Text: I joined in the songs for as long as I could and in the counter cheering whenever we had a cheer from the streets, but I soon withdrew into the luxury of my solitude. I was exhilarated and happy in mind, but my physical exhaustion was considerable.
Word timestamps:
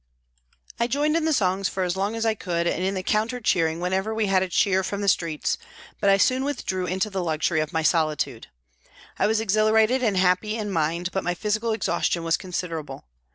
I 0.79 0.87
joined 0.87 1.15
in 1.15 1.25
the 1.25 1.31
songs 1.31 1.69
for 1.69 1.83
as 1.83 1.95
long 1.95 2.15
as 2.15 2.25
I 2.25 2.33
could 2.33 2.65
and 2.65 2.81
in 2.83 2.95
the 2.95 3.03
counter 3.03 3.39
cheering 3.39 3.79
whenever 3.79 4.15
we 4.15 4.25
had 4.25 4.41
a 4.41 4.49
cheer 4.49 4.83
from 4.83 5.01
the 5.01 5.07
streets, 5.07 5.59
but 5.99 6.09
I 6.09 6.17
soon 6.17 6.43
withdrew 6.43 6.87
into 6.87 7.11
the 7.11 7.23
luxury 7.23 7.59
of 7.59 7.71
my 7.71 7.83
solitude. 7.83 8.47
I 9.19 9.27
was 9.27 9.39
exhilarated 9.39 10.01
and 10.01 10.17
happy 10.17 10.57
in 10.57 10.71
mind, 10.71 11.11
but 11.11 11.23
my 11.23 11.35
physical 11.35 11.71
exhaustion 11.71 12.23
was 12.23 12.35
considerable. 12.35 13.05